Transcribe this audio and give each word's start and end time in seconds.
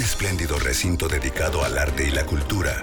espléndido 0.00 0.58
recinto 0.58 1.08
dedicado 1.08 1.62
al 1.62 1.78
arte 1.78 2.08
y 2.08 2.10
la 2.10 2.24
cultura, 2.24 2.82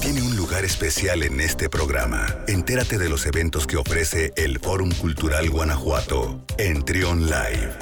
tiene 0.00 0.22
un 0.22 0.36
lugar 0.36 0.64
especial 0.64 1.22
en 1.22 1.40
este 1.40 1.68
programa. 1.68 2.26
Entérate 2.48 2.98
de 2.98 3.08
los 3.08 3.26
eventos 3.26 3.66
que 3.66 3.76
ofrece 3.76 4.32
el 4.36 4.58
Fórum 4.58 4.90
Cultural 4.90 5.48
Guanajuato 5.48 6.44
en 6.58 6.84
Trion 6.84 7.26
Live. 7.26 7.78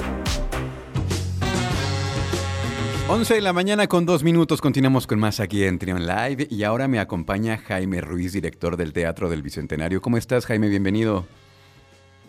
11 3.08 3.34
de 3.34 3.40
la 3.40 3.52
mañana 3.52 3.88
con 3.88 4.06
dos 4.06 4.22
minutos 4.22 4.60
continuamos 4.60 5.06
con 5.06 5.18
más 5.18 5.40
aquí 5.40 5.64
en 5.64 5.78
Trion 5.78 6.06
Live 6.06 6.46
y 6.48 6.62
ahora 6.62 6.86
me 6.86 7.00
acompaña 7.00 7.58
Jaime 7.58 8.00
Ruiz, 8.00 8.32
director 8.32 8.76
del 8.76 8.92
Teatro 8.92 9.28
del 9.30 9.42
Bicentenario. 9.42 10.00
¿Cómo 10.00 10.16
estás 10.16 10.46
Jaime? 10.46 10.68
Bienvenido. 10.68 11.26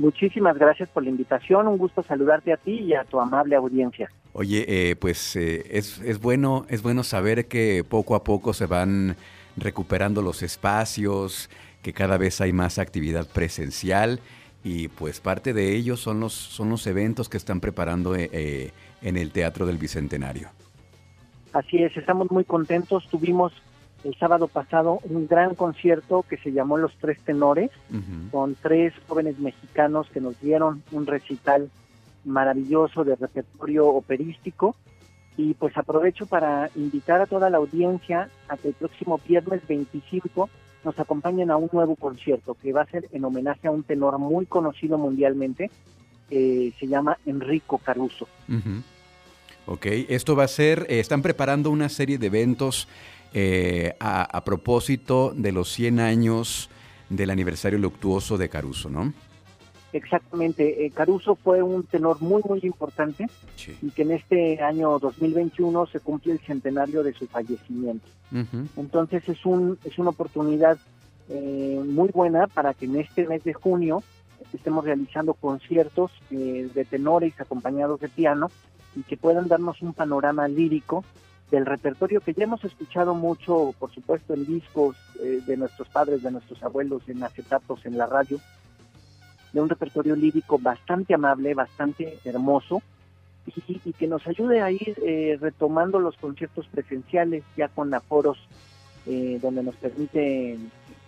Muchísimas 0.01 0.57
gracias 0.57 0.89
por 0.89 1.03
la 1.03 1.09
invitación, 1.11 1.67
un 1.67 1.77
gusto 1.77 2.01
saludarte 2.01 2.51
a 2.51 2.57
ti 2.57 2.71
y 2.71 2.95
a 2.95 3.03
tu 3.03 3.19
amable 3.19 3.55
audiencia. 3.55 4.09
Oye, 4.33 4.65
eh, 4.67 4.95
pues 4.95 5.35
eh, 5.35 5.63
es, 5.69 5.99
es, 5.99 6.19
bueno, 6.19 6.65
es 6.69 6.81
bueno 6.81 7.03
saber 7.03 7.45
que 7.47 7.83
poco 7.87 8.15
a 8.15 8.23
poco 8.23 8.53
se 8.53 8.65
van 8.65 9.15
recuperando 9.57 10.23
los 10.23 10.41
espacios, 10.41 11.51
que 11.83 11.93
cada 11.93 12.17
vez 12.17 12.41
hay 12.41 12.51
más 12.51 12.79
actividad 12.79 13.27
presencial 13.27 14.21
y 14.63 14.87
pues 14.87 15.19
parte 15.19 15.53
de 15.53 15.75
ello 15.75 15.95
son 15.97 16.19
los, 16.19 16.33
son 16.33 16.71
los 16.71 16.87
eventos 16.87 17.29
que 17.29 17.37
están 17.37 17.59
preparando 17.59 18.15
eh, 18.15 18.71
en 19.03 19.17
el 19.17 19.31
Teatro 19.31 19.67
del 19.67 19.77
Bicentenario. 19.77 20.49
Así 21.53 21.77
es, 21.77 21.95
estamos 21.95 22.31
muy 22.31 22.43
contentos. 22.43 23.07
Tuvimos 23.07 23.53
el 24.03 24.15
sábado 24.15 24.47
pasado 24.47 24.99
un 25.03 25.27
gran 25.27 25.55
concierto 25.55 26.23
que 26.27 26.37
se 26.37 26.51
llamó 26.51 26.77
Los 26.77 26.93
Tres 26.99 27.19
Tenores, 27.21 27.71
con 28.31 28.55
tres 28.55 28.93
jóvenes 29.07 29.39
mexicanos 29.39 30.07
que 30.11 30.21
nos 30.21 30.39
dieron 30.41 30.83
un 30.91 31.05
recital 31.05 31.69
maravilloso 32.25 33.03
de 33.03 33.15
repertorio 33.15 33.87
operístico. 33.87 34.75
Y 35.37 35.53
pues 35.53 35.77
aprovecho 35.77 36.25
para 36.25 36.69
invitar 36.75 37.21
a 37.21 37.25
toda 37.25 37.49
la 37.49 37.57
audiencia 37.57 38.29
a 38.49 38.57
que 38.57 38.69
el 38.69 38.73
próximo 38.73 39.19
viernes 39.25 39.65
25 39.67 40.49
nos 40.83 40.99
acompañen 40.99 41.51
a 41.51 41.57
un 41.57 41.69
nuevo 41.71 41.95
concierto 41.95 42.55
que 42.61 42.73
va 42.73 42.81
a 42.81 42.85
ser 42.85 43.07
en 43.11 43.23
homenaje 43.23 43.67
a 43.67 43.71
un 43.71 43.83
tenor 43.83 44.17
muy 44.19 44.45
conocido 44.45 44.97
mundialmente, 44.97 45.69
se 46.29 46.87
llama 46.87 47.17
Enrico 47.25 47.77
Caruso. 47.77 48.27
Ok, 49.65 49.85
esto 50.09 50.35
va 50.35 50.45
a 50.45 50.47
ser, 50.47 50.85
eh, 50.89 50.99
están 50.99 51.21
preparando 51.21 51.69
una 51.69 51.89
serie 51.89 52.17
de 52.17 52.27
eventos 52.27 52.87
eh, 53.33 53.95
a, 53.99 54.43
propósito 54.43 55.31
de 55.33 55.51
los 55.51 55.71
100 55.71 55.99
años 55.99 56.69
del 57.09 57.29
aniversario 57.29 57.79
luctuoso 57.79 58.37
de 58.37 58.49
Caruso, 58.49 58.89
¿no? 58.89 59.13
Exactamente, 59.93 60.85
eh, 60.85 60.91
Caruso 60.91 61.35
fue 61.35 61.61
un 61.61 61.83
tenor 61.83 62.21
muy, 62.21 62.41
muy 62.47 62.59
importante 62.63 63.27
y 63.81 63.89
que 63.91 64.01
en 64.01 64.11
este 64.11 64.61
año 64.61 64.99
2021 64.99 65.85
se 65.87 65.99
cumple 65.99 66.33
el 66.33 66.39
centenario 66.39 67.03
de 67.03 67.13
su 67.13 67.27
fallecimiento. 67.27 68.07
Entonces 68.77 69.27
es, 69.27 69.45
un, 69.45 69.77
es 69.83 69.97
una 69.97 70.11
oportunidad 70.11 70.77
muy 71.27 72.09
buena 72.09 72.47
para 72.47 72.73
que 72.73 72.85
en 72.85 72.97
este 72.97 73.27
mes 73.27 73.43
de 73.43 73.53
junio 73.53 74.03
estemos 74.53 74.85
realizando 74.85 75.33
conciertos 75.33 76.11
de 76.29 76.85
tenores 76.89 77.39
acompañados 77.39 77.99
de 77.99 78.07
piano 78.07 78.49
y 78.95 79.03
que 79.03 79.17
puedan 79.17 79.47
darnos 79.47 79.81
un 79.81 79.93
panorama 79.93 80.47
lírico 80.47 81.03
del 81.51 81.65
repertorio 81.65 82.21
que 82.21 82.33
ya 82.33 82.45
hemos 82.45 82.63
escuchado 82.63 83.13
mucho, 83.13 83.75
por 83.77 83.93
supuesto, 83.93 84.33
en 84.33 84.45
discos 84.45 84.95
eh, 85.21 85.41
de 85.45 85.57
nuestros 85.57 85.89
padres, 85.89 86.23
de 86.23 86.31
nuestros 86.31 86.63
abuelos, 86.63 87.07
en 87.09 87.21
acetatos, 87.23 87.85
en 87.85 87.97
la 87.97 88.07
radio, 88.07 88.39
de 89.51 89.61
un 89.61 89.67
repertorio 89.67 90.15
lírico 90.15 90.57
bastante 90.57 91.13
amable, 91.13 91.53
bastante 91.53 92.17
hermoso, 92.23 92.81
y, 93.45 93.93
que 93.93 94.07
nos 94.07 94.25
ayude 94.27 94.61
a 94.61 94.71
ir 94.71 94.95
eh, 95.03 95.37
retomando 95.41 95.99
los 95.99 96.15
conciertos 96.15 96.67
presenciales 96.67 97.43
ya 97.57 97.67
con 97.67 97.93
aforos 97.93 98.37
eh, 99.07 99.39
donde 99.41 99.63
nos 99.63 99.75
permite 99.75 100.57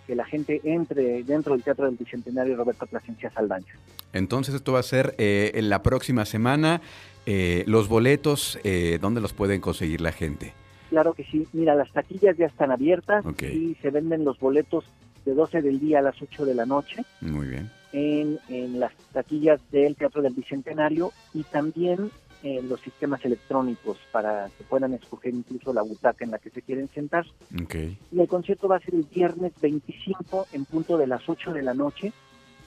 que 0.06 0.14
la 0.14 0.24
gente 0.24 0.60
entre 0.64 1.22
dentro 1.24 1.54
del 1.54 1.62
Teatro 1.62 1.86
del 1.86 1.96
Bicentenario 1.96 2.56
Roberto 2.56 2.86
Plasencia 2.86 3.30
Saldaña. 3.30 3.74
Entonces 4.12 4.54
esto 4.54 4.72
va 4.72 4.80
a 4.80 4.84
ser 4.84 5.14
en 5.18 5.68
la 5.68 5.82
próxima 5.82 6.24
semana. 6.24 6.80
Eh, 7.26 7.64
los 7.66 7.88
boletos, 7.88 8.58
eh, 8.64 8.98
¿dónde 9.00 9.20
los 9.20 9.32
pueden 9.32 9.60
conseguir 9.60 10.00
la 10.00 10.12
gente? 10.12 10.52
Claro 10.90 11.14
que 11.14 11.24
sí. 11.24 11.46
Mira, 11.52 11.74
las 11.74 11.90
taquillas 11.92 12.36
ya 12.36 12.46
están 12.46 12.70
abiertas 12.70 13.24
y 13.40 13.76
se 13.80 13.90
venden 13.90 14.24
los 14.24 14.38
boletos 14.38 14.84
de 15.24 15.34
12 15.34 15.62
del 15.62 15.80
día 15.80 16.00
a 16.00 16.02
las 16.02 16.20
8 16.20 16.44
de 16.44 16.54
la 16.54 16.66
noche. 16.66 17.02
Muy 17.20 17.48
bien. 17.48 17.70
En, 17.92 18.38
en 18.48 18.78
las 18.78 18.92
taquillas 19.12 19.60
del 19.70 19.96
Teatro 19.96 20.20
del 20.20 20.34
Bicentenario 20.34 21.12
y 21.32 21.44
también 21.44 22.10
en 22.44 22.68
los 22.68 22.80
sistemas 22.80 23.24
electrónicos 23.24 23.98
para 24.12 24.50
que 24.56 24.64
puedan 24.64 24.92
escoger 24.92 25.34
incluso 25.34 25.72
la 25.72 25.82
butaca 25.82 26.24
en 26.24 26.30
la 26.30 26.38
que 26.38 26.50
se 26.50 26.60
quieren 26.60 26.88
sentar. 26.94 27.24
Okay. 27.64 27.98
Y 28.12 28.20
el 28.20 28.28
concierto 28.28 28.68
va 28.68 28.76
a 28.76 28.80
ser 28.80 28.94
el 28.94 29.04
viernes 29.04 29.52
25 29.60 30.48
en 30.52 30.66
punto 30.66 30.98
de 30.98 31.06
las 31.06 31.26
8 31.26 31.54
de 31.54 31.62
la 31.62 31.72
noche. 31.72 32.12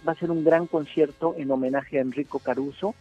Va 0.08 0.14
a 0.14 0.16
ser 0.16 0.32
un 0.32 0.44
gran 0.44 0.66
concierto 0.66 1.36
en 1.38 1.52
homenaje 1.52 2.00
a 2.00 2.02
Enrico 2.02 2.40
Caruso 2.40 2.96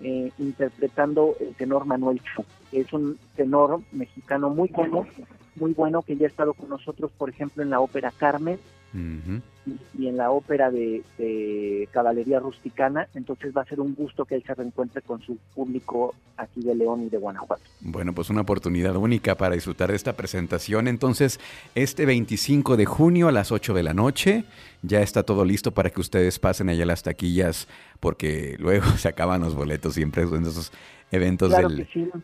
eh, 0.00 0.32
interpretando 0.38 1.36
el 1.40 1.54
tenor 1.54 1.84
Manuel 1.84 2.20
Chu. 2.20 2.44
Es 2.72 2.92
un 2.92 3.16
tenor 3.36 3.80
mexicano 3.92 4.50
muy 4.50 4.68
bueno, 4.68 5.06
muy 5.54 5.72
bueno 5.72 6.02
que 6.02 6.16
ya 6.16 6.26
ha 6.26 6.28
estado 6.28 6.54
con 6.54 6.68
nosotros, 6.68 7.12
por 7.16 7.30
ejemplo, 7.30 7.62
en 7.62 7.70
la 7.70 7.80
ópera 7.80 8.12
Carmen 8.16 8.58
y, 8.94 10.06
en 10.06 10.16
la 10.16 10.30
ópera 10.30 10.70
de, 10.70 11.02
de, 11.18 11.88
Caballería 11.92 12.40
Rusticana. 12.40 13.08
Entonces 13.14 13.52
va 13.56 13.62
a 13.62 13.64
ser 13.66 13.80
un 13.80 13.94
gusto 13.94 14.24
que 14.24 14.36
él 14.36 14.42
se 14.46 14.54
reencuentre 14.54 15.02
con 15.02 15.20
su 15.20 15.36
público 15.54 16.14
aquí 16.36 16.62
de 16.62 16.74
León 16.74 17.02
y 17.02 17.08
de 17.08 17.18
Guanajuato. 17.18 17.62
Bueno, 17.80 18.14
pues 18.14 18.30
una 18.30 18.42
oportunidad 18.42 18.96
única 18.96 19.34
para 19.34 19.54
disfrutar 19.54 19.90
de 19.90 19.96
esta 19.96 20.14
presentación. 20.14 20.88
Entonces, 20.88 21.40
este 21.74 22.06
25 22.06 22.76
de 22.76 22.86
junio 22.86 23.28
a 23.28 23.32
las 23.32 23.52
8 23.52 23.74
de 23.74 23.82
la 23.82 23.94
noche 23.94 24.44
ya 24.82 25.00
está 25.00 25.22
todo 25.22 25.44
listo 25.44 25.72
para 25.72 25.90
que 25.90 26.00
ustedes 26.00 26.38
pasen 26.38 26.68
allá 26.68 26.86
las 26.86 27.02
taquillas, 27.02 27.68
porque 28.00 28.56
luego 28.58 28.86
se 28.96 29.08
acaban 29.08 29.40
los 29.42 29.54
boletos 29.54 29.94
siempre 29.94 30.22
en 30.22 30.42
esos 30.42 30.72
eventos 31.10 31.52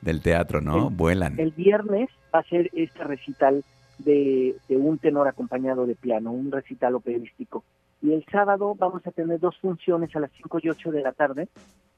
del, 0.03 0.21
teatro, 0.21 0.61
¿no? 0.61 0.91
Vuelan. 0.91 1.39
El 1.41 1.53
viernes 1.53 2.11
va 2.35 2.41
a 2.41 2.43
ser 2.45 2.71
este 2.75 3.03
recital 3.05 3.65
de, 3.99 4.57
un 4.69 4.99
tenor 4.99 5.29
acompañado 5.29 5.87
de 5.87 5.95
piano, 5.95 6.33
un 6.33 6.51
recital 6.51 6.95
operístico. 6.95 7.65
Y 8.03 8.13
el 8.13 8.25
sábado 8.31 8.75
vamos 8.75 9.07
a 9.07 9.11
tener 9.11 9.41
dos 9.41 9.57
funciones 9.59 10.15
a 10.15 10.21
las 10.21 10.31
5 10.33 10.59
y 10.63 10.69
8 10.71 10.91
de 10.91 11.03
la 11.03 11.13
tarde 11.13 11.49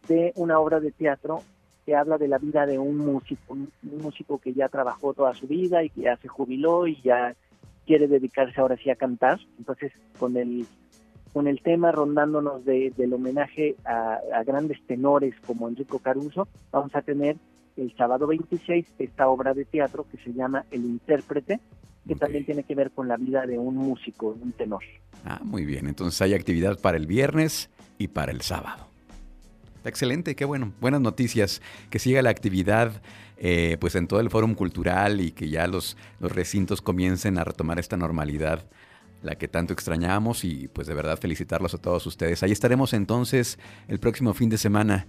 de 0.09 0.33
una 0.37 0.61
obra 0.61 0.79
de 0.79 0.93
teatro 0.93 1.41
que 1.84 1.97
habla 1.97 2.19
de 2.19 2.29
la 2.29 2.39
vida 2.39 2.67
de 2.67 2.79
un 2.79 2.99
músico, 2.99 3.55
un, 3.55 3.71
músico 3.83 4.39
que 4.39 4.53
ya 4.53 4.69
trabajó 4.69 5.15
toda 5.15 5.34
su 5.34 5.47
vida 5.47 5.83
y 5.83 5.91
que 5.91 6.03
ya 6.03 6.17
se 6.17 6.29
jubiló 6.29 6.87
y 6.87 7.01
ya 7.03 7.34
quiere 7.87 8.09
dedicarse 8.09 8.61
ahora 8.61 8.77
sí 8.77 8.91
a 8.91 8.97
cantar. 8.97 9.41
Entonces, 9.59 9.93
con 10.19 10.37
el 10.37 10.67
con 11.33 11.49
el 11.49 11.61
tema 11.61 11.93
rondándonos 11.93 12.65
de, 12.65 12.95
del 12.97 13.13
homenaje 13.13 13.77
a, 13.84 14.19
a, 14.34 14.43
grandes 14.43 14.81
tenores 14.87 15.34
como 15.47 15.69
Enrico 15.69 15.99
Caruso, 15.99 16.49
vamos 16.73 16.95
a 16.95 17.03
tener 17.03 17.37
el 17.77 17.95
sábado 17.95 18.27
26 18.27 18.87
esta 18.99 19.28
obra 19.28 19.55
de 19.55 19.65
teatro 19.65 20.07
que 20.11 20.17
se 20.19 20.33
llama 20.33 20.65
El 20.71 20.84
Intérprete, 20.84 21.61
que 22.06 22.15
también 22.15 22.44
tiene 22.44 22.62
que 22.62 22.75
ver 22.75 22.91
con 22.91 23.09
la 23.09 23.17
vida 23.17 23.47
de 23.47 23.59
un 23.59 23.77
músico, 23.77 24.37
un 24.41 24.53
tenor. 24.53 24.83
Ah, 25.25 25.41
muy 25.43 25.65
bien. 25.65 25.87
Entonces 25.89 26.21
hay 26.22 26.34
actividad 26.34 26.78
para 26.78 26.97
el 26.97 27.06
viernes 27.06 27.71
y 27.99 28.09
para 28.09 28.33
el 28.33 28.43
sábado. 28.43 28.89
Excelente, 29.84 30.34
qué 30.34 30.45
bueno. 30.45 30.72
Buenas 30.81 31.00
noticias. 31.00 31.62
Que 31.91 31.99
siga 31.99 32.22
la 32.22 32.31
actividad 32.31 33.03
eh, 33.39 33.77
pues 33.81 33.95
en 33.97 34.06
todo 34.06 34.21
el 34.21 34.31
fórum 34.31 34.55
cultural 34.55 35.21
y 35.21 35.33
que 35.33 35.49
ya 35.49 35.66
los, 35.66 35.97
los 36.21 36.33
recintos 36.33 36.81
comiencen 36.81 37.39
a 37.39 37.45
retomar 37.45 37.78
esta 37.78 37.97
normalidad, 37.97 38.65
la 39.22 39.37
que 39.37 39.49
tanto 39.49 39.72
extrañamos 39.72 40.45
y 40.45 40.69
pues 40.69 40.87
de 40.87 40.95
verdad 40.95 41.19
felicitarlos 41.19 41.75
a 41.75 41.78
todos 41.78 42.06
ustedes. 42.06 42.43
Ahí 42.43 42.53
estaremos 42.53 42.93
entonces 42.93 43.59
el 43.89 43.99
próximo 43.99 44.33
fin 44.33 44.49
de 44.49 44.59
semana 44.59 45.06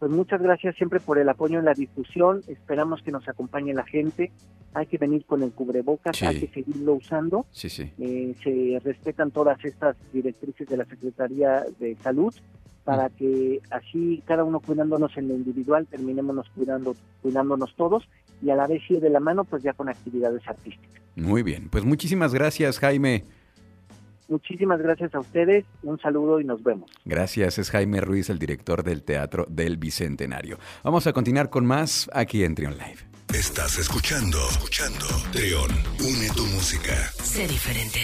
pues 0.00 0.10
muchas 0.10 0.40
gracias 0.40 0.74
siempre 0.76 0.98
por 0.98 1.18
el 1.18 1.28
apoyo 1.28 1.58
en 1.58 1.66
la 1.66 1.74
difusión. 1.74 2.40
Esperamos 2.48 3.02
que 3.02 3.12
nos 3.12 3.28
acompañe 3.28 3.74
la 3.74 3.84
gente. 3.84 4.32
Hay 4.72 4.86
que 4.86 4.96
venir 4.96 5.26
con 5.26 5.42
el 5.42 5.52
cubrebocas, 5.52 6.22
hay 6.22 6.40
que 6.40 6.48
seguirlo 6.48 6.94
usando. 6.94 7.44
Sí, 7.50 7.68
sí. 7.68 7.92
Eh, 7.98 8.34
se 8.42 8.80
respetan 8.82 9.30
todas 9.30 9.62
estas 9.62 9.96
directrices 10.10 10.66
de 10.68 10.78
la 10.78 10.86
Secretaría 10.86 11.64
de 11.78 11.96
Salud 11.96 12.34
para 12.82 13.08
mm. 13.08 13.12
que 13.12 13.60
así 13.70 14.22
cada 14.24 14.42
uno 14.42 14.60
cuidándonos 14.60 15.14
en 15.18 15.28
lo 15.28 15.34
individual 15.34 15.86
terminemos 15.86 16.48
cuidando, 16.54 16.96
cuidándonos 17.20 17.76
todos 17.76 18.08
y 18.40 18.48
a 18.48 18.56
la 18.56 18.66
vez 18.66 18.82
ir 18.88 19.00
de 19.00 19.10
la 19.10 19.20
mano 19.20 19.44
pues 19.44 19.62
ya 19.62 19.74
con 19.74 19.90
actividades 19.90 20.40
artísticas. 20.48 21.02
Muy 21.14 21.42
bien, 21.42 21.68
pues 21.68 21.84
muchísimas 21.84 22.32
gracias 22.32 22.78
Jaime. 22.78 23.24
Muchísimas 24.30 24.80
gracias 24.80 25.12
a 25.14 25.18
ustedes, 25.18 25.64
un 25.82 25.98
saludo 25.98 26.40
y 26.40 26.44
nos 26.44 26.62
vemos. 26.62 26.88
Gracias, 27.04 27.58
es 27.58 27.70
Jaime 27.70 28.00
Ruiz, 28.00 28.30
el 28.30 28.38
director 28.38 28.84
del 28.84 29.02
Teatro 29.02 29.44
del 29.50 29.76
Bicentenario. 29.76 30.58
Vamos 30.84 31.08
a 31.08 31.12
continuar 31.12 31.50
con 31.50 31.66
más 31.66 32.08
aquí 32.14 32.44
en 32.44 32.54
Trion 32.54 32.74
Live. 32.74 33.10
Estás 33.34 33.78
escuchando, 33.78 34.38
escuchando 34.50 35.06
Trion, 35.32 35.70
une 35.98 36.28
tu 36.34 36.44
música. 36.46 36.94
Sé 37.22 37.48
diferente. 37.48 37.98